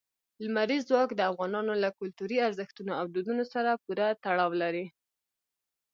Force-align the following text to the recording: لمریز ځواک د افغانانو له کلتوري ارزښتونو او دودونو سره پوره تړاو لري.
لمریز 0.43 0.81
ځواک 0.89 1.09
د 1.15 1.21
افغانانو 1.31 1.73
له 1.83 1.89
کلتوري 1.99 2.37
ارزښتونو 2.47 2.91
او 2.99 3.05
دودونو 3.13 3.43
سره 3.53 3.71
پوره 3.83 4.07
تړاو 4.23 4.51
لري. 4.61 4.85